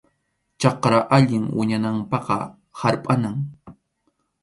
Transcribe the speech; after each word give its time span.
Chakra 0.59 0.99
allin 1.17 1.43
wiñananpaqqa 1.57 2.37
qarpanam. 2.79 3.37